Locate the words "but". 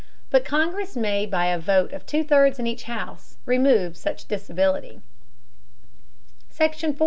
0.31-0.43